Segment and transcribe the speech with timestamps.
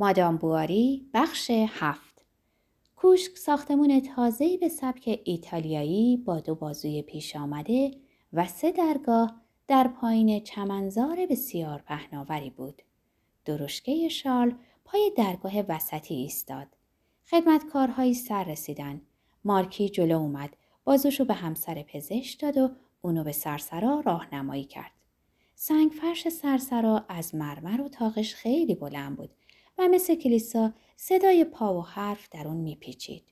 [0.00, 2.24] مادام بواری بخش هفت
[2.96, 7.90] کوشک ساختمون تازه‌ای به سبک ایتالیایی با دو بازوی پیش آمده
[8.32, 12.82] و سه درگاه در پایین چمنزار بسیار پهناوری بود.
[13.44, 16.66] درشکه شال پای درگاه وسطی ایستاد.
[17.30, 19.00] خدمتکارهایی سر رسیدن.
[19.44, 20.56] مارکی جلو اومد.
[20.84, 22.70] بازوشو به همسر پزشک داد و
[23.02, 24.92] اونو به سرسرا راهنمایی کرد.
[25.54, 29.30] سنگ فرش سرسرا از مرمر و تاقش خیلی بلند بود
[29.78, 33.24] و مثل کلیسا صدای پا و حرف در اون میپیچید.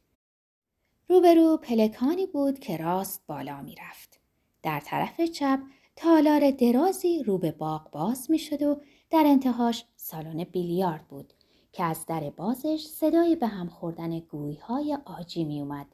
[1.09, 4.21] روبرو پلکانی بود که راست بالا می‌رفت.
[4.63, 5.61] در طرف چپ
[5.97, 11.33] تالار درازی رو به باغ باز می‌شد و در انتهاش سالن بیلیارد بود
[11.73, 15.87] که از در بازش صدای به هم خوردن گویی های آجی می اومد.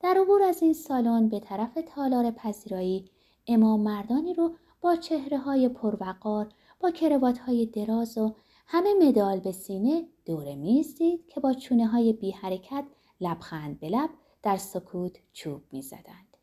[0.00, 3.10] در عبور از این سالن به طرف تالار پذیرایی
[3.46, 6.48] امام مردانی رو با چهره های پروقار
[6.80, 8.34] با کروات های دراز و
[8.70, 12.84] همه مدال به سینه دور میز دید که با چونه های بی حرکت
[13.20, 14.10] لبخند به لب
[14.42, 16.36] در سکوت چوب می زدند.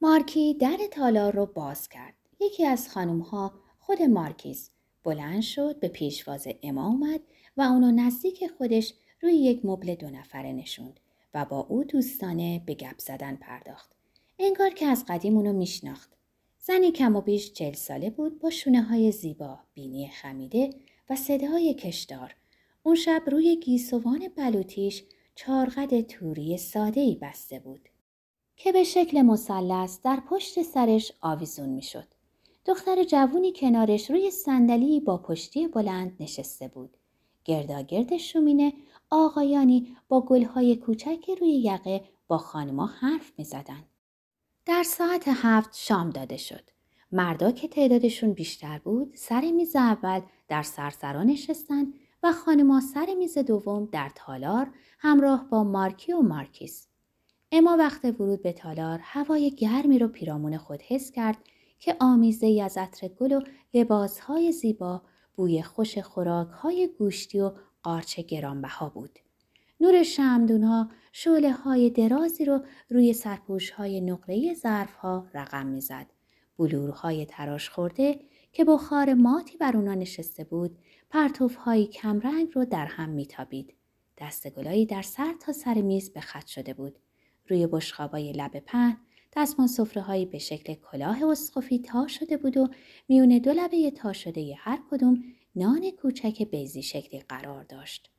[0.00, 2.14] مارکی در تالار رو باز کرد.
[2.40, 4.70] یکی از خانم ها خود مارکیز
[5.04, 7.20] بلند شد به پیشواز امام اومد
[7.56, 11.00] و اونو نزدیک خودش روی یک مبل دو نفره نشوند
[11.34, 13.92] و با او دوستانه به گپ زدن پرداخت.
[14.38, 16.10] انگار که از قدیم اونو میشناخت.
[16.58, 20.70] زنی کم و بیش چل ساله بود با شونه های زیبا، بینی خمیده
[21.10, 22.34] و صدای کشدار.
[22.82, 27.88] اون شب روی گیسوان بلوتیش چارقد توری ساده ای بسته بود
[28.56, 32.08] که به شکل مثلث در پشت سرش آویزون می‌شد.
[32.66, 36.96] دختر جوونی کنارش روی صندلی با پشتی بلند نشسته بود.
[37.44, 38.72] گرداگرد شومینه
[39.10, 43.84] آقایانی با گلهای کوچک روی یقه با خانما حرف می زدن.
[44.66, 46.70] در ساعت هفت شام داده شد.
[47.12, 51.86] مردا که تعدادشون بیشتر بود سر میز اول در سرسرا نشستن
[52.22, 56.88] و خانما سر میز دوم در تالار همراه با مارکی و مارکیس.
[57.52, 61.36] اما وقت ورود به تالار هوای گرمی رو پیرامون خود حس کرد
[61.78, 63.40] که آمیزه ای از عطر گل و
[63.74, 65.02] لباسهای زیبا
[65.34, 69.18] بوی خوش خوراکهای گوشتی و قارچ گرانبها بود.
[69.80, 72.60] نور شمدونها شعله های درازی رو
[72.90, 76.06] روی سرپوش های نقره ظرف ها رقم می‌زد.
[76.60, 78.20] بلورهای تراش خورده
[78.52, 80.78] که بخار ماتی بر اونا نشسته بود
[81.10, 83.74] پرتوف های کمرنگ رو در هم میتابید.
[84.18, 86.98] دستگلایی در سر تا سر میز به خط شده بود.
[87.48, 88.96] روی بشخابای لب پهن
[89.36, 92.68] دستمان صفره هایی به شکل کلاه اسقفی تا شده بود و
[93.08, 95.24] میون دو لبه تا شده هر کدوم
[95.56, 98.10] نان کوچک بیزی شکلی قرار داشت.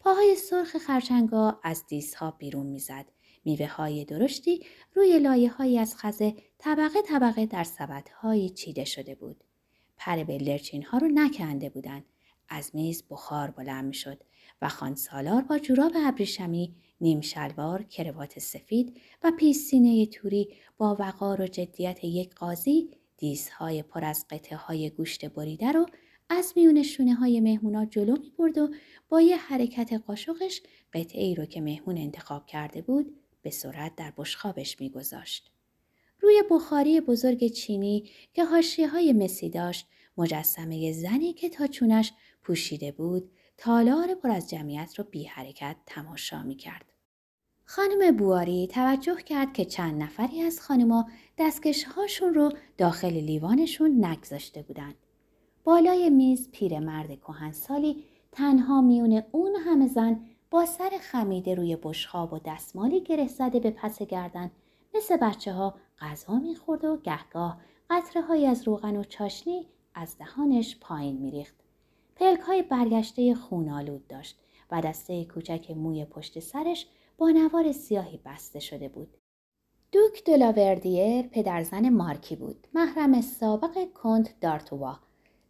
[0.00, 3.13] پاهای سرخ خرچنگا از دیسها بیرون می‌زد.
[3.44, 9.14] میوه های درشتی روی لایه های از خزه طبقه طبقه در سبت های چیده شده
[9.14, 9.44] بود.
[9.96, 12.04] پر بلدرچین ها رو نکنده بودند.
[12.48, 14.22] از میز بخار بلند می شد
[14.62, 21.40] و خان سالار با جوراب ابریشمی نیم شلوار، کروات سفید و پیسینه توری با وقار
[21.40, 25.86] و جدیت یک قاضی دیزهای پر از قطعه های گوشت بریده رو
[26.28, 28.68] از میون شونه های مهمونا جلو می برد و
[29.08, 30.62] با یه حرکت قاشقش
[30.92, 35.50] قطعه ای رو که مهمون انتخاب کرده بود به سرعت در بشخابش میگذاشت.
[36.20, 42.12] روی بخاری بزرگ چینی که هاشیه های مسی داشت مجسمه زنی که تا چونش
[42.42, 46.84] پوشیده بود تالار پر از جمعیت را بی حرکت تماشا می کرد.
[47.64, 54.62] خانم بواری توجه کرد که چند نفری از خانما دستکش هاشون رو داخل لیوانشون نگذاشته
[54.62, 54.94] بودند.
[55.64, 60.20] بالای میز پیرمرد کهنسالی تنها میون اون همه زن
[60.54, 64.50] با سر خمیده روی بشخاب و دستمالی گره زده به پس گردن
[64.94, 67.60] مثل بچه ها غذا می‌خورد و گهگاه
[67.90, 71.54] قطره های از روغن و چاشنی از دهانش پایین میریخت.
[72.16, 74.38] پلک های برگشته خونالود داشت
[74.70, 76.86] و دسته کوچک موی پشت سرش
[77.18, 79.16] با نوار سیاهی بسته شده بود.
[79.92, 82.66] دوک دلاوردیر پدرزن مارکی بود.
[82.74, 84.98] محرم سابق کنت دارتوا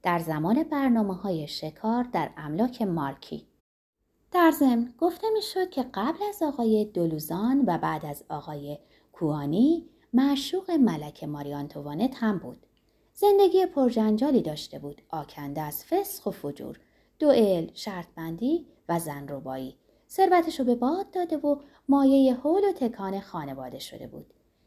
[0.03, 3.47] در زمان برنامه های شکار در املاک مارکی.
[4.34, 8.78] در ضمن گفته می‌شد که قبل از آقای دلوزان و بعد از آقای
[9.13, 12.66] کوانی معشوق ملک ماریانتوانت هم بود.
[13.13, 16.81] زندگی پرجنجالی داشته بود آکنده از فسخ و فجور
[17.19, 19.77] دوئل شرطبندی و زن ربایی
[20.09, 21.57] ثروتش رو به باد داده و
[21.89, 24.27] مایه حول و تکان خانواده شده بود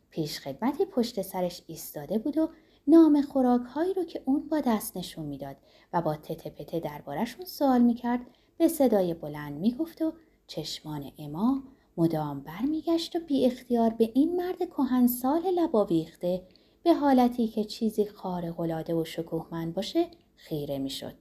[0.10, 2.50] پیش خدمتی پشت سرش ایستاده بود و
[2.88, 5.56] نام خوراک هایی رو که اون با دست نشون می‌داد
[5.94, 8.22] و با تته پته دربارشون سوال می‌کرد
[8.58, 10.14] به صدای بلند می‌گفت و
[10.48, 11.64] چشمان اما
[11.98, 16.42] مدام برمیگشت و بی اختیار به این مرد کهنسال لباویخته
[16.84, 21.14] به حالتی که چیزی خارق‌العاده و شکوهمند باشه خیره می‌شد.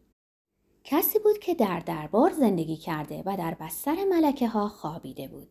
[0.84, 5.48] کسی بود که در دربار زندگی کرده و در بستر ملکه ها خوابیده بود.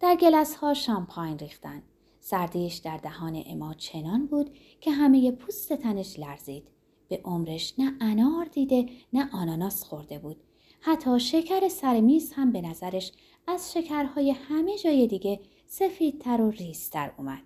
[0.00, 1.82] در گلس ها شامپاین ریختن.
[2.20, 4.50] سردیش در دهان اما چنان بود
[4.80, 6.68] که همه پوست تنش لرزید.
[7.08, 10.36] به عمرش نه انار دیده نه آناناس خورده بود.
[10.80, 13.12] حتی شکر سر میز هم به نظرش
[13.46, 17.42] از شکرهای همه جای دیگه سفیدتر و ریزتر اومد.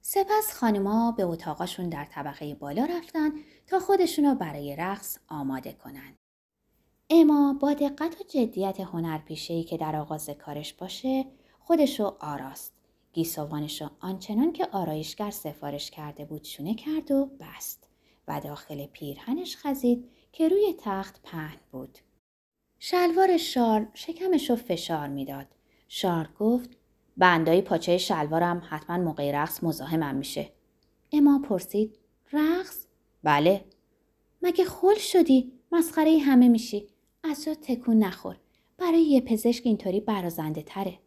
[0.00, 3.30] سپس خانما به اتاقاشون در طبقه بالا رفتن
[3.66, 6.16] تا خودشونو برای رقص آماده کنن.
[7.10, 11.24] اما با دقت و جدیت هنرپیشه‌ای که در آغاز کارش باشه
[11.60, 12.72] خودشو آراست.
[13.12, 17.88] گیسوانش را آنچنان که آرایشگر سفارش کرده بود شونه کرد و بست
[18.28, 21.98] و داخل پیرهنش خزید که روی تخت پهن بود.
[22.82, 25.46] شلوار شار شکمش رو فشار می‌داد.
[25.88, 26.70] شار گفت
[27.16, 30.52] بندای پاچه شلوارم حتما موقع رقص مزاحمم میشه.
[31.12, 31.98] اما پرسید
[32.32, 32.86] رقص؟
[33.22, 33.64] بله.
[34.42, 36.86] مگه خل شدی؟ مسخره همه میشی.
[37.24, 38.36] از جا تکون نخور.
[38.78, 40.98] برای یه پزشک اینطوری برازنده تره.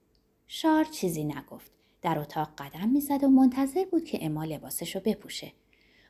[0.47, 1.71] شار چیزی نگفت.
[2.01, 5.51] در اتاق قدم می‌زد و منتظر بود که اما لباسش رو بپوشه.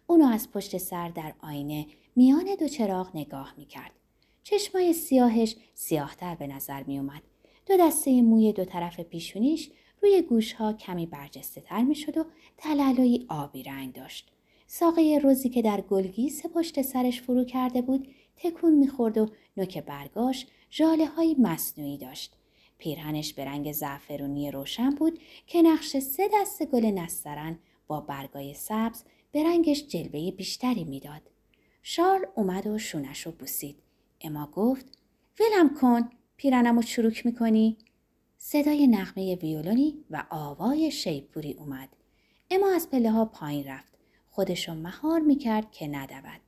[0.08, 3.92] اونو از پشت سر در آینه میان دو چراغ نگاه می‌کرد.
[4.44, 7.22] چشمای سیاهش سیاهتر به نظر میومد.
[7.66, 9.70] دو دسته موی دو طرف پیشونیش
[10.02, 12.26] روی گوشها کمی برجسته تر می شد و
[12.58, 14.32] تلالایی آبی رنگ داشت.
[14.68, 20.48] ساقه روزی که در گلگیس پشت سرش فرو کرده بود تکون می‌خورد و نوک برگاش
[20.70, 22.34] جاله های مصنوعی داشت.
[22.78, 29.04] پیرهنش به رنگ زعفرونی روشن بود که نقش سه دست گل نسترن با برگای سبز
[29.32, 31.22] به رنگش جلوه بیشتری می‌داد.
[31.84, 33.76] شارل اومد و شونش رو بوسید.
[34.24, 34.86] اما گفت
[35.40, 37.78] ولم کن پیرنم رو چروک می‌کنی؟
[38.38, 41.90] صدای نغمه ویولونی و آوای شیپوری اومد.
[42.52, 43.94] اما از پله ها پایین رفت.
[44.30, 46.42] خودشو مهار می‌کرد که ندود.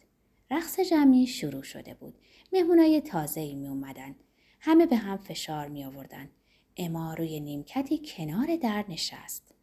[0.51, 2.15] رقص جمعی شروع شده بود.
[2.53, 4.15] مهمونای تازه ای می اومدن.
[4.59, 6.29] همه به هم فشار می آوردن.
[6.77, 9.53] اما روی نیمکتی کنار در نشست.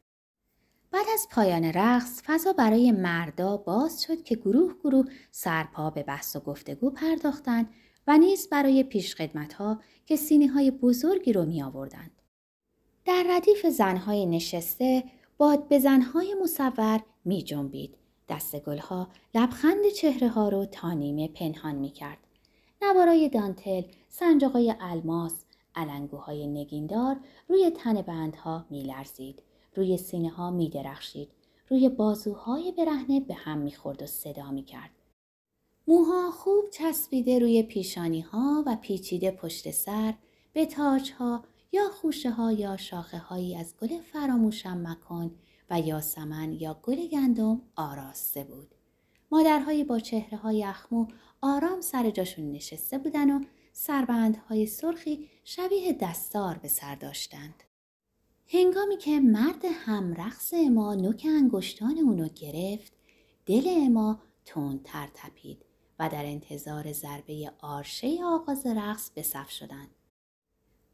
[0.90, 6.36] بعد از پایان رقص فضا برای مردا باز شد که گروه گروه سرپا به بحث
[6.36, 7.68] و گفتگو پرداختند
[8.06, 12.10] و نیز برای پیشخدمت ها که سینی های بزرگی رو می آوردند.
[13.04, 15.04] در ردیف زنهای نشسته
[15.38, 17.96] باد به زنهای مصور می جنبید.
[18.28, 22.18] دست گلها لبخند چهره ها رو تا نیمه پنهان می کرد.
[22.82, 25.44] نوارای دانتل، سنجاقای الماس،
[25.74, 27.16] علنگوهای نگیندار
[27.48, 29.42] روی تن بندها می لرزید.
[29.74, 31.28] روی سینه ها می درخشید.
[31.68, 34.90] روی بازوهای برهنه به هم می خورد و صدا می کرد.
[35.86, 40.14] موها خوب چسبیده روی پیشانی ها و پیچیده پشت سر
[40.52, 45.34] به تاج ها یا خوشه ها یا شاخه هایی از گل فراموشم مکن
[45.70, 48.74] و یاسمن یا گل گندم آراسته بود.
[49.30, 51.06] مادرهایی با چهره های اخمو
[51.40, 57.62] آرام سر جاشون نشسته بودن و سربندهای سرخی شبیه دستار به سر داشتند.
[58.46, 62.92] هنگامی که مرد همرقص اما نوک انگشتان اونو گرفت،
[63.46, 69.88] دل اما تندتر تپید و در انتظار ضربه آرشه آغاز رقص به صف شدند.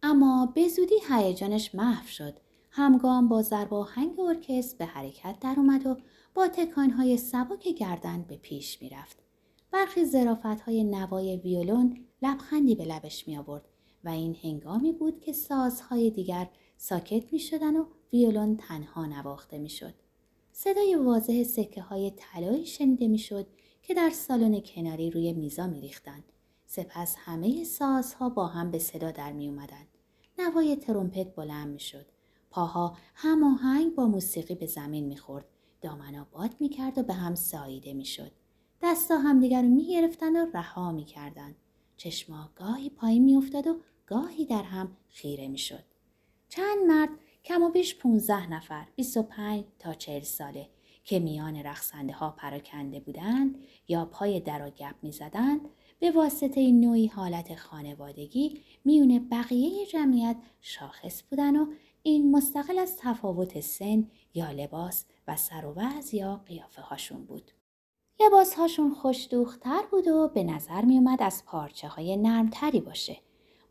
[0.02, 2.34] اما به زودی هیجانش محو شد.
[2.70, 5.96] همگام با ضرب آهنگ ارکستر به حرکت در اومد و
[6.34, 9.16] با تکانهای سبک گردن به پیش می‌رفت.
[9.70, 13.68] برخی زرافت های نوای ویولون لبخندی به لبش می آورد
[14.04, 19.68] و این هنگامی بود که سازهای دیگر ساکت می شدن و ویولون تنها نواخته می
[19.68, 19.94] شد.
[20.52, 23.46] صدای واضح سکه های طلایی شنیده می شد
[23.88, 26.24] که در سالن کناری روی میزا می ریختن.
[26.66, 29.86] سپس همه سازها با هم به صدا در می اومدن.
[30.38, 32.06] نوای ترومپت بلند می شد.
[32.50, 35.44] پاها هماهنگ با موسیقی به زمین می خورد.
[35.80, 38.32] دامنا باد می کرد و به هم ساییده می شد.
[38.82, 41.54] دستا همدیگر رو می گرفتن و رها می کردن.
[41.96, 45.84] چشما گاهی پایین می افتاد و گاهی در هم خیره می شد.
[46.48, 47.10] چند مرد
[47.44, 50.68] کم و بیش 15 نفر 25 تا 40 ساله
[51.04, 55.60] که میان رقصنده ها پراکنده بودند یا پای در و گپ می زدند
[56.00, 61.66] به واسطه نوعی حالت خانوادگی میون بقیه جمعیت شاخص بودن و
[62.02, 67.52] این مستقل از تفاوت سن یا لباس و سر و وز یا قیافه هاشون بود.
[68.20, 73.16] لباس هاشون خوشدوختر بود و به نظر می اومد از پارچه های نرمتری باشه.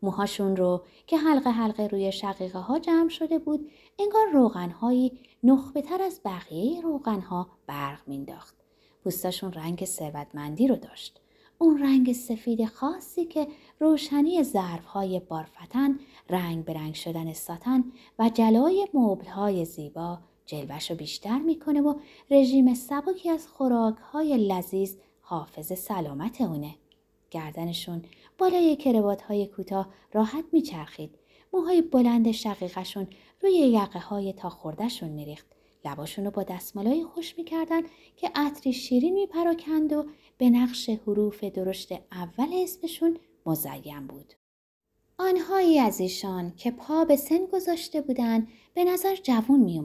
[0.02, 5.82] موهاشون رو که حلقه حلقه روی شقیقه ها جمع شده بود انگار روغن هایی نخبه
[5.82, 8.56] تر از بقیه روغن ها برق مینداخت.
[9.04, 11.20] پوستاشون رنگ ثروتمندی رو داشت.
[11.58, 13.48] اون رنگ سفید خاصی که
[13.80, 14.42] روشنی
[14.86, 15.98] های بارفتن،
[16.30, 17.84] رنگ به رنگ شدن ساتن
[18.18, 18.88] و جلای
[19.34, 21.94] های زیبا جلوش رو بیشتر می‌کنه و
[22.30, 23.46] رژیم سبکی از
[24.12, 26.74] های لذیذ حافظ سلامت اونه.
[27.30, 28.02] گردنشون
[28.38, 31.18] بالای کروات های کوتاه راحت میچرخید.
[31.52, 33.06] موهای بلند شقیقشون
[33.40, 35.46] روی یقه های تا خوردهشون میریخت.
[35.84, 37.82] لباشون رو با دستمالای خوش می‌کردن
[38.16, 40.04] که عطری شیرین میپراکند و
[40.38, 44.34] به نقش حروف درشت اول اسمشون مزین بود.
[45.18, 49.80] آنهایی از ایشان که پا به سن گذاشته بودند به نظر جوون می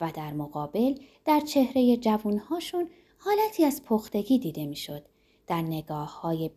[0.00, 0.94] و در مقابل
[1.24, 5.04] در چهره جوونهاشون حالتی از پختگی دیده می‌شد.
[5.46, 6.48] در نگاه های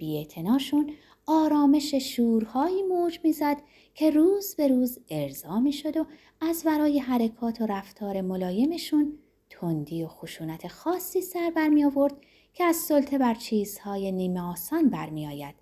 [1.25, 3.57] آرامش شورهایی موج می‌زد
[3.93, 6.05] که روز به روز ارضا می‌شد و
[6.41, 12.13] از ورای حرکات و رفتار ملایمشون تندی و خشونت خاصی سر برمی آورد
[12.53, 15.55] که از سلطه بر چیزهای نیمه آسان برمی آید.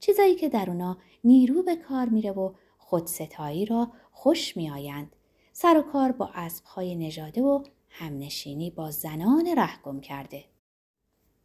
[0.00, 5.16] چیزایی که در اونا نیرو به کار میره و خودستایی را خوش می آیند.
[5.52, 10.44] سر و کار با اسبهای نژاده و همنشینی با زنان رهگم کرده.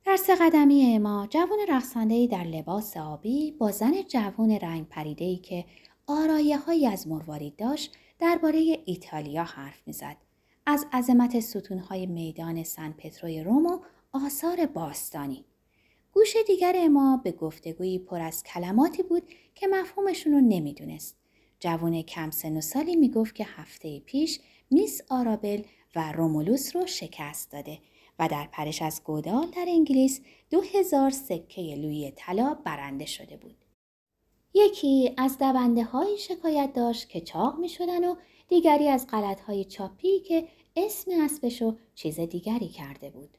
[0.06, 5.66] در سه قدمی ما جوان رقصنده در لباس آبی با زن جوان رنگ پریده که
[6.08, 10.18] آرایه از مروارید داشت درباره ایتالیا حرف می‌زد.
[10.66, 13.80] از عظمت ستونهای میدان سن پتروی روم و
[14.14, 15.46] آثار باستانی.
[16.14, 19.24] گوش دیگر ما به گفتگویی پر از کلماتی بود
[19.56, 21.18] که مفهومشون رو نمی‌دونست.
[21.60, 24.40] جوان کم سن و سالی می‌گفت که هفته پیش
[24.72, 25.62] میس آرابل
[25.96, 27.80] و رومولوس رو شکست داده
[28.20, 33.56] و در پرش از گودال در انگلیس دو هزار سکه لوی طلا برنده شده بود.
[34.54, 38.16] یکی از دونده های شکایت داشت که چاق می شدن و
[38.48, 43.38] دیگری از غلط های چاپی که اسم اسبش رو چیز دیگری کرده بود.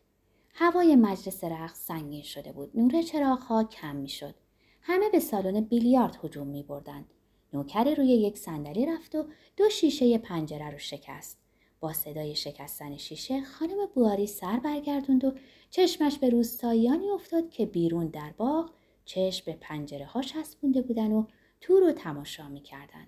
[0.55, 2.71] هوای مجلس رقص سنگین شده بود.
[2.75, 4.35] نور چراغ ها کم می شد.
[4.83, 7.05] همه به سالن بیلیارد هجوم می بردن.
[7.53, 9.27] نوکر روی یک صندلی رفت و
[9.57, 11.44] دو شیشه پنجره رو شکست.
[11.85, 15.33] با صدای شکستن شیشه خانم بواری سر برگردوند و
[15.71, 18.71] چشمش به روستاییانی افتاد که بیرون در باغ
[19.05, 21.27] چشم به پنجره ها چسبونده بودن و
[21.61, 23.07] تو رو تماشا می‌کردن.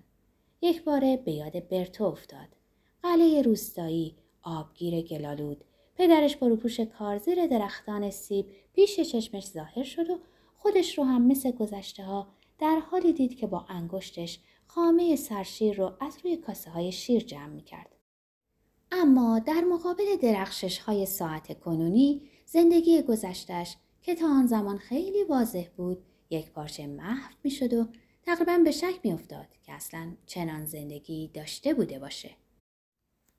[0.61, 2.47] یک باره به یاد برتو افتاد.
[3.03, 5.63] قلعه روستایی، آبگیر گلالود،
[5.95, 10.19] پدرش با روپوش کار زیر درختان سیب پیش چشمش ظاهر شد و
[10.57, 12.27] خودش رو هم مثل گذشته ها
[12.59, 17.53] در حالی دید که با انگشتش خامه سرشیر رو از روی کاسه های شیر جمع
[17.53, 17.96] می کرد.
[18.91, 25.65] اما در مقابل درخشش های ساعت کنونی زندگی گذشتش که تا آن زمان خیلی واضح
[25.77, 27.87] بود یک پارچه محو می شد و
[28.23, 32.35] تقریبا به شک می افتاد که اصلا چنان زندگی داشته بوده باشه.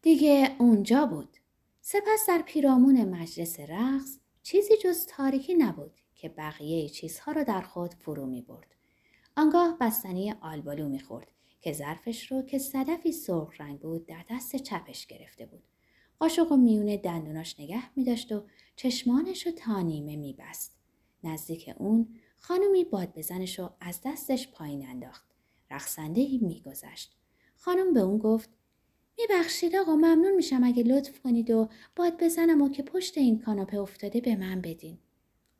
[0.02, 1.36] دیگه اونجا بود.
[1.80, 7.94] سپس در پیرامون مجلس رقص چیزی جز تاریکی نبود که بقیه چیزها را در خود
[7.94, 8.74] فرو می برد.
[9.36, 14.56] آنگاه بستنی آلبالو می خورد که ظرفش رو که صدفی سرخ رنگ بود در دست
[14.56, 15.62] چپش گرفته بود.
[16.18, 18.44] قاشق و میون دندوناش نگه می داشت و
[18.76, 20.76] چشمانش رو تا نیمه می بست.
[21.24, 25.26] نزدیک اون خانومی باد بزنش رو از دستش پایین انداخت.
[25.70, 27.16] رقصنده ای می گذشت.
[27.56, 28.50] خانم به اون گفت
[29.18, 33.78] میبخشید آقا ممنون میشم اگه لطف کنید و باد بزنم و که پشت این کاناپه
[33.78, 34.98] افتاده به من بدین.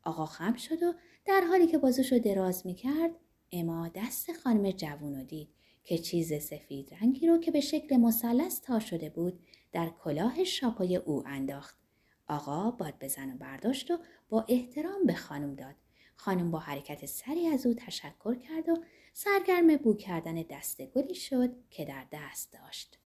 [0.03, 0.93] آقا خم شد و
[1.25, 3.11] در حالی که بازوش رو دراز می‌کرد
[3.51, 5.49] اما دست خانم جوون دید
[5.89, 9.39] که چیز سفید رنگی رو که به شکل مثلث تا شده بود
[9.71, 11.77] در کلاه شاپای او انداخت.
[12.27, 13.97] آقا باد بزن و برداشت و
[14.29, 15.75] با احترام به خانم داد.
[16.15, 18.75] خانم با حرکت سری از او تشکر کرد و
[19.13, 22.99] سرگرم بو کردن دست گلی شد که در دست داشت.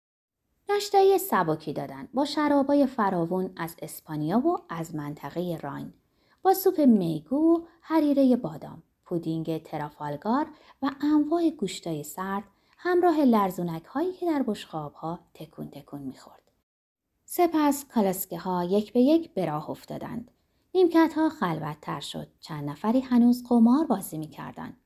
[0.69, 5.93] ناشتایی سبکی دادن با شرابای فراوون از اسپانیا و از منطقه راین
[6.41, 10.47] با سوپ میگو و حریره بادام پودینگ ترافالگار
[10.81, 12.43] و انواع گوشتای سرد
[12.83, 16.51] همراه لرزونک هایی که در بشخاب ها تکون تکون می‌خورد.
[17.25, 20.31] سپس کالسکه ها یک به یک به راه افتادند.
[20.75, 22.27] نیمکت ها خلوت تر شد.
[22.39, 24.77] چند نفری هنوز قمار بازی می‌کردند.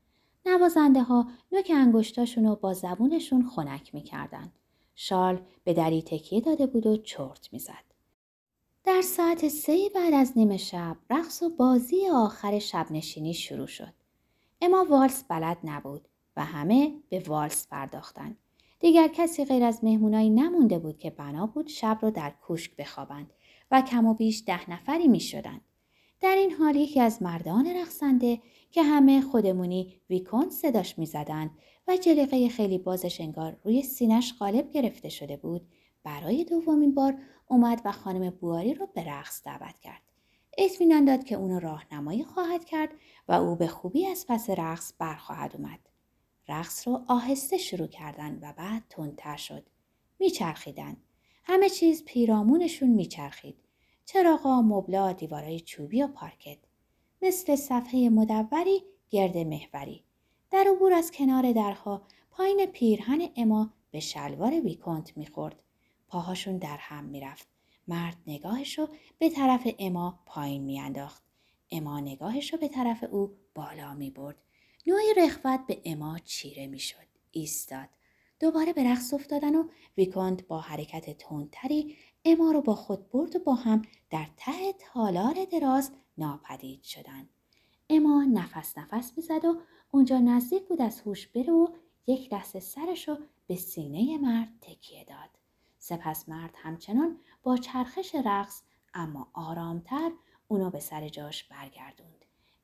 [0.45, 4.51] نوازنده ها نوک انگشتاشون رو با زبونشون خنک می‌کردند.
[4.95, 7.85] شال به دری تکیه داده بود و چرت می‌زد.
[8.83, 13.93] در ساعت سه بعد از نیمه شب رقص و بازی آخر شب نشینی شروع شد.
[14.61, 16.07] اما والس بلد نبود
[16.37, 18.37] و همه به والس پرداختند.
[18.79, 23.33] دیگر کسی غیر از مهمونایی نمونده بود که بنا بود شب را در کوشک بخوابند
[23.71, 25.61] و کم و بیش ده نفری می شدند.
[26.21, 31.49] در این حال یکی از مردان رقصنده که همه خودمونی ویکون صداش می زدند
[31.87, 35.67] و جلیقه خیلی بازش انگار روی سینش غالب گرفته شده بود
[36.03, 40.01] برای دومین بار اومد و خانم بواری رو به رقص دعوت کرد.
[40.57, 42.89] اطمینان داد که اونو راهنمایی خواهد کرد
[43.27, 45.79] و او به خوبی از پس رقص برخواهد اومد.
[46.47, 49.65] رقص رو آهسته شروع کردن و بعد تندتر شد.
[50.19, 50.97] میچرخیدن.
[51.43, 53.55] همه چیز پیرامونشون میچرخید.
[54.05, 56.57] چراغا، مبلا، دیوارای چوبی و پارکت.
[57.21, 60.03] مثل صفحه مدوری گرد محوری
[60.51, 65.63] در عبور از کنار درها پایین پیرهن اما به شلوار ویکونت می‌خورد
[66.07, 67.47] پاهاشون در هم می‌رفت
[67.87, 71.23] مرد نگاهش رو به طرف اما پایین میانداخت
[71.71, 74.44] اما نگاهش رو به طرف او بالا می برد.
[74.87, 77.05] نوعی رخوت به اما چیره می شد.
[77.31, 77.89] ایستاد.
[78.39, 83.39] دوباره به رقص افتادن و ویکانت با حرکت تندتری اما رو با خود برد و
[83.39, 87.29] با هم در ته تالار دراز ناپدید شدند.
[87.89, 89.61] اما نفس نفس می‌زد و
[89.91, 91.67] اونجا نزدیک بود از هوش بره و
[92.07, 95.29] یک دست سرش رو به سینه مرد تکیه داد.
[95.79, 98.61] سپس مرد همچنان با چرخش رقص
[98.93, 100.11] اما آرامتر
[100.47, 102.14] اونو به سر جاش برگردوند.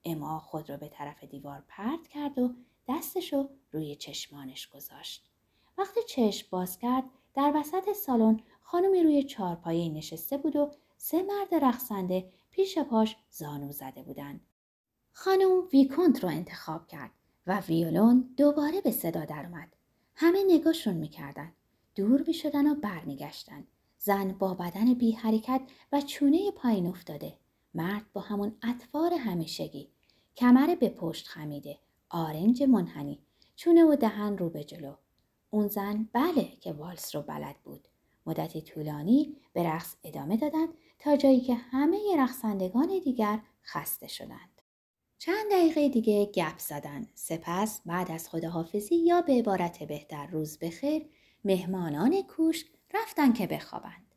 [0.05, 2.55] اما خود را به طرف دیوار پرت کرد و
[2.87, 5.29] دستشو روی چشمانش گذاشت.
[5.77, 7.03] وقتی چشم باز کرد
[7.33, 13.71] در وسط سالن خانمی روی چارپایه نشسته بود و سه مرد رقصنده پیش پاش زانو
[13.71, 14.41] زده بودند.
[15.13, 17.11] خانم ویکونت رو انتخاب کرد
[17.47, 19.75] و ویولون دوباره به صدا درآمد.
[20.15, 21.51] همه نگاهشون می‌کردن.
[21.95, 23.67] دور می‌شدن و برمیگشتن.
[23.97, 27.37] زن با بدن بی حرکت و چونه پایین افتاده.
[27.73, 29.89] مرد با همون اطوار همیشگی.
[30.37, 31.79] کمر به پشت خمیده.
[32.09, 33.19] آرنج منحنی.
[33.55, 34.93] چونه و دهن رو به جلو.
[35.49, 37.87] اون زن بله که والس رو بلد بود.
[38.25, 44.61] مدتی طولانی به رقص ادامه دادند تا جایی که همه رقصندگان دیگر خسته شدند.
[45.17, 47.07] چند دقیقه دیگه گپ زدن.
[47.15, 51.05] سپس بعد از خداحافظی یا به عبارت بهتر روز بخیر
[51.45, 54.10] مهمانان کوشک رفتن که بخوابند.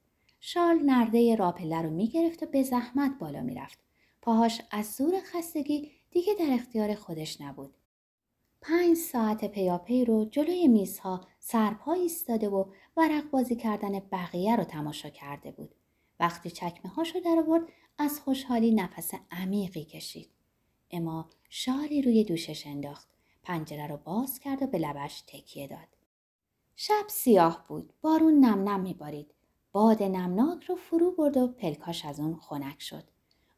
[0.47, 3.79] شال نرده راپله رو می‌گرفت و به زحمت بالا می‌رفت.
[4.23, 7.75] پاهاش از زور خستگی دیگه در اختیار خودش نبود.
[8.61, 12.65] پنج ساعت پیاپی رو جلوی میزها سرپا ایستاده و
[12.97, 15.75] ورق بازی کردن بقیه رو تماشا کرده بود.
[16.21, 17.63] وقتی چکمه هاشو در آورد
[17.99, 20.31] از خوشحالی نفس عمیقی کشید.
[20.91, 23.09] اما شالی روی دوشش انداخت.
[23.43, 25.89] پنجره رو باز کرد و به لبش تکیه داد.
[26.77, 27.93] شب سیاه بود.
[28.01, 29.34] بارون نم نم میبارید.
[29.75, 33.05] باد نمناک رو فرو برد و پلکاش از اون خنک شد.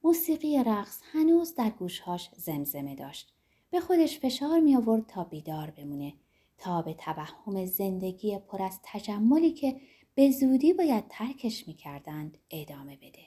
[0.05, 3.33] موسیقی رقص هنوز در گوشهاش زمزمه داشت.
[3.71, 6.15] به خودش فشار می آورد تا بیدار بمونه
[6.59, 9.81] تا به توهم زندگی پر از تجملی که
[10.15, 13.23] به زودی باید ترکش می کردند ادامه بده.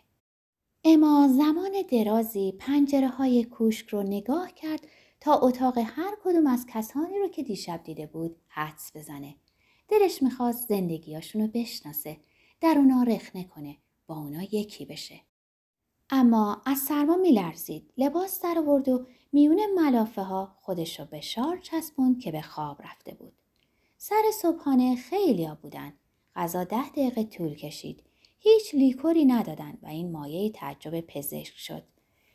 [0.83, 4.87] اما زمان درازی پنجره های کوشک رو نگاه کرد
[5.19, 9.35] تا اتاق هر کدوم از کسانی رو که دیشب دیده بود حدس بزنه.
[9.87, 12.17] دلش می‌خواست زندگیاشون رو بشناسه.
[12.61, 13.77] در اونا رخنه کنه.
[14.07, 15.21] با اونا یکی بشه.
[16.09, 17.93] اما از سرما میلرزید.
[17.97, 22.81] لباس در آورد و میون ملافه ها خودش رو به شار چسبون که به خواب
[22.81, 23.33] رفته بود.
[23.97, 25.93] سر صبحانه خیلی ها بودن.
[26.35, 28.03] غذا ده دقیقه طول کشید.
[28.39, 31.83] هیچ لیکوری ندادن و این مایه تعجب پزشک شد.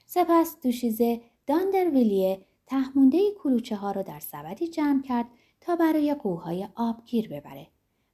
[0.07, 5.27] سپس دوشیزه داندرویلیه تهمونده کلوچه ها رو در سبدی جمع کرد
[5.61, 7.67] تا برای قوهای آبگیر ببره.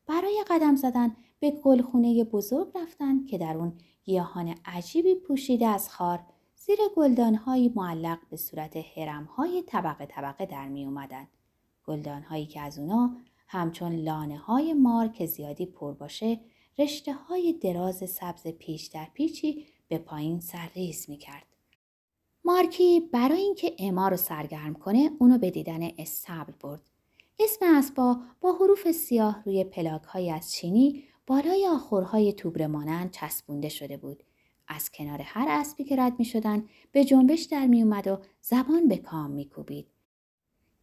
[0.07, 3.73] برای قدم زدن به گلخونه بزرگ رفتن که در اون
[4.05, 6.21] گیاهان عجیبی پوشیده از خار
[6.57, 11.29] زیر گلدانهایی معلق به صورت هرمهای طبقه طبقه در می اومدن.
[11.87, 13.17] گلدانهایی که از اونا
[13.49, 16.41] همچون لانه های مار که زیادی پر باشه
[16.79, 21.47] رشته های دراز سبز پیش در پیچی به پایین سرریز می کرد.
[22.45, 26.83] مارکی برای اینکه اما رو سرگرم کنه اونو به دیدن استبل برد.
[27.39, 33.69] اسم اسبا با حروف سیاه روی پلاک های از چینی بالای آخرهای توبره مانند چسبونده
[33.69, 34.23] شده بود.
[34.69, 38.89] از کنار هر اسبی که رد می شدن به جنبش در می اومد و زبان
[38.89, 39.87] به کام می کوبید.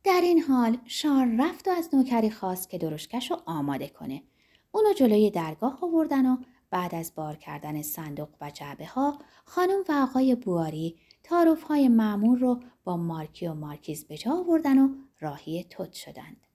[0.03, 4.23] در این حال شار رفت و از نوکری خواست که درشکش رو آماده کنه.
[4.71, 6.37] اونو جلوی درگاه آوردن و
[6.69, 12.39] بعد از بار کردن صندوق و جعبه ها خانم و آقای بواری تعارف های معمول
[12.39, 16.46] رو با مارکی و مارکیز به جا آوردن و راهی توت شدند.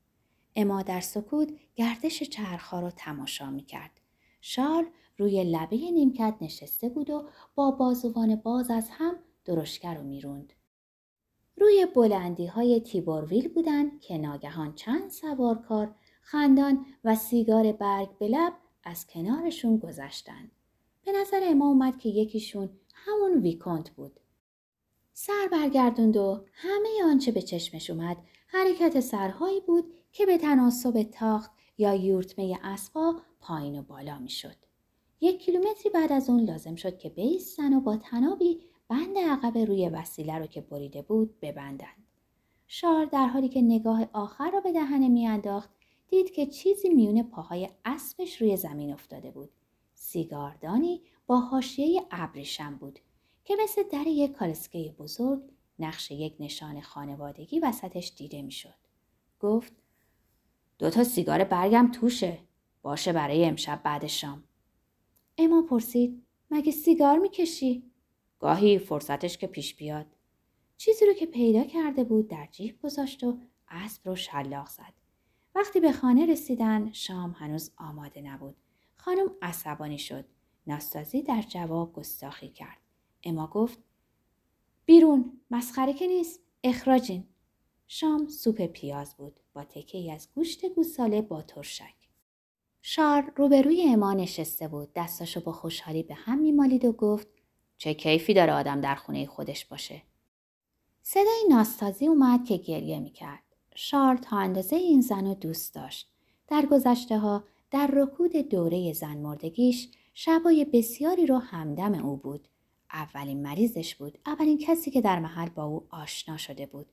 [0.57, 3.91] اما در سکوت گردش چرخها رو تماشا می کرد.
[4.41, 4.85] شارل
[5.19, 10.53] روی لبه نیمکت نشسته بود و با بازوان باز از هم درشکه رو می‌روند.
[11.57, 18.53] روی بلندی های تیبورویل بودن که ناگهان چند سوارکار خندان و سیگار برگ به لب
[18.85, 20.51] از کنارشون گذشتند.
[21.05, 24.21] به نظر اما اومد که یکیشون همون ویکونت بود.
[25.13, 31.51] سر برگردوند و همه آنچه به چشمش اومد حرکت سرهایی بود که به تناسب تاخت
[31.79, 34.57] یا یورتمه اسبا پایین و بالا می‌شد.
[35.21, 39.89] یک کیلومتری بعد از اون لازم شد که بیستن و با تنابی بند عقب روی
[39.89, 42.07] وسیله رو که بریده بود ببندند.
[42.67, 45.71] شار در حالی که نگاه آخر را به دهنه میانداخت
[46.09, 49.51] دید که چیزی میون پاهای اسبش روی زمین افتاده بود.
[49.95, 52.99] سیگاردانی با حاشیه ابریشم بود
[53.45, 55.43] که مثل در یک کالسکه بزرگ
[55.79, 58.75] نقش یک نشان خانوادگی وسطش دیده می‌شد.
[59.41, 59.82] گفت
[60.83, 62.39] دو تا سیگار برگم توشه.
[62.83, 64.45] باشه برای امشب بعد شام.
[65.39, 67.91] اما پرسید مگه سیگار می‌کشی؟
[68.39, 70.07] گاهی فرصتش که پیش بیاد.
[70.77, 74.93] چیزی رو که پیدا کرده بود در جیب گذاشت و اسب رو شلاق زد.
[75.55, 78.57] وقتی به خانه رسیدن شام هنوز آماده نبود.
[78.97, 80.25] خانم عصبانی شد.
[80.67, 82.79] ناستازی در جواب گستاخی کرد.
[83.25, 83.79] اما گفت
[84.85, 87.25] بیرون مسخره که نیست اخراجین.
[87.89, 91.95] شام سوپ پیاز بود با تکه از گوشت گوساله با ترشک.
[92.83, 97.29] شار روبروی اما نشسته بود دستاشو با خوشحالی به هم میمالید و گفت
[97.79, 100.03] چه کیفی داره آدم در خونه خودش باشه.
[101.03, 103.43] صدای ناستازی اومد که گریه می‌کرد.
[103.75, 106.13] شار تا اندازه این زن رو دوست داشت.
[106.49, 112.49] در گذشته ها در رکود دوره زن مردگیش شبای بسیاری رو همدم او بود.
[112.93, 114.19] اولین مریضش بود.
[114.27, 116.87] اولین کسی که در محل با او آشنا شده بود.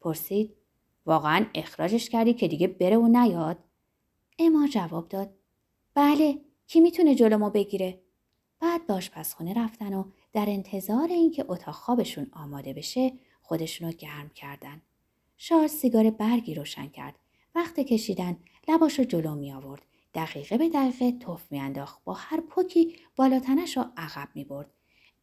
[0.00, 0.56] پرسید
[1.06, 3.58] واقعا اخراجش کردی که دیگه بره و نیاد؟
[4.38, 5.34] اما جواب داد
[5.94, 8.00] بله کی می‌تونه جلو ما بگیره؟
[8.60, 14.82] بعد باش آشپزخونه رفتن و در انتظار اینکه اتاق خوابشون آماده بشه خودشونو گرم کردن.
[15.36, 17.18] شار سیگار برگی روشن کرد.
[17.54, 18.36] وقت کشیدن
[18.68, 19.82] لباشو جلو می آورد.
[20.14, 24.70] دقیقه به دقیقه توف میانداخت با هر پوکی بالاتنش رو عقب می برد.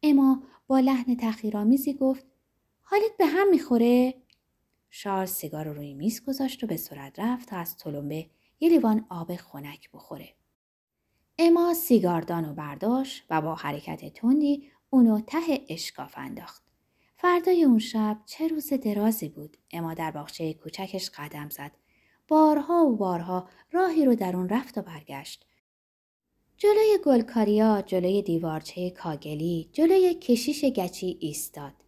[0.02, 2.26] اما با لحن تخیرآمیزی گفت
[2.82, 4.14] حالت به هم می‌خوره؟
[4.96, 8.26] شار سیگار رو روی میز گذاشت و به سرعت رفت تا از تلمبه
[8.60, 10.28] یه لیوان آب خنک بخوره.
[11.38, 16.62] اما سیگاردان و برداشت و با حرکت تندی اونو ته اشکاف انداخت.
[17.16, 19.56] فردای اون شب چه روز درازی بود.
[19.72, 21.72] اما در باغچه کوچکش قدم زد.
[22.28, 25.46] بارها و بارها راهی رو در اون رفت و برگشت.
[26.56, 31.83] جلوی گلکاریا، جلوی دیوارچه کاگلی، جلوی کشیش گچی ایستاد.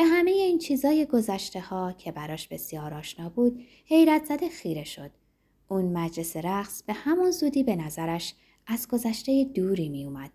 [0.00, 5.10] به همه این چیزای گذشته ها که براش بسیار آشنا بود، حیرت زده خیره شد.
[5.68, 8.34] اون مجلس رقص به همون زودی به نظرش
[8.66, 10.30] از گذشته دوری می اومد.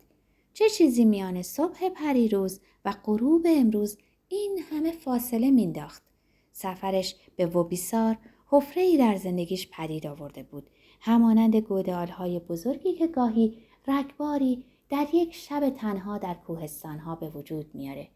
[0.53, 3.97] چه چیزی میان صبح پریروز و غروب امروز
[4.27, 6.03] این همه فاصله مینداخت.
[6.51, 10.69] سفرش به وبیسار حفره ای در زندگیش پدید آورده بود.
[11.01, 17.29] همانند گودال های بزرگی که گاهی رگباری در یک شب تنها در کوهستان ها به
[17.29, 18.07] وجود میاره.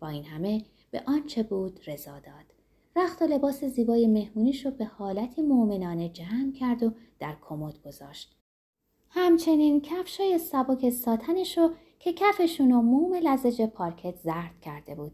[0.00, 2.54] با این همه به آنچه بود رضا داد.
[2.96, 8.36] رخت و لباس زیبای مهمونیش رو به حالتی مؤمنانه جمع کرد و در کمد گذاشت.
[9.10, 15.12] همچنین کفشای سبک ساتنش رو که کفشون و موم لزج پارکت زرد کرده بود.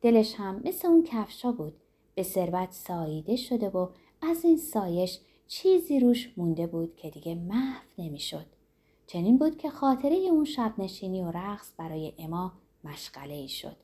[0.00, 1.72] دلش هم مثل اون کفشا بود.
[2.14, 3.88] به ثروت ساییده شده و
[4.22, 8.46] از این سایش چیزی روش مونده بود که دیگه محو نمی‌شد.
[9.06, 12.52] چنین بود که خاطره اون شب نشینی و رقص برای اما
[12.84, 13.76] مشغله ای شد.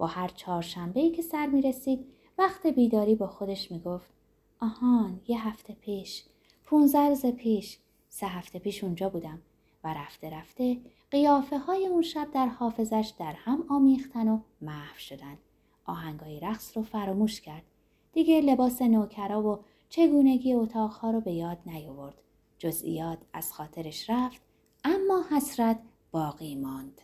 [0.00, 2.06] با هر چهارشنبه که سر می رسید
[2.38, 4.10] وقت بیداری با خودش می گفت
[4.60, 6.24] آهان یه هفته پیش
[6.64, 9.38] پونزه روز پیش سه هفته پیش اونجا بودم
[9.84, 10.78] و رفته رفته
[11.10, 15.38] قیافه های اون شب در حافظش در هم آمیختن و محو شدن.
[15.84, 17.62] آهنگای رقص رو فراموش کرد.
[18.12, 19.58] دیگه لباس نوکرا و
[19.88, 22.22] چگونگی اتاقها رو به یاد نیاورد.
[22.58, 24.42] جزئیات از خاطرش رفت
[24.84, 25.78] اما حسرت
[26.12, 27.00] باقی ماند.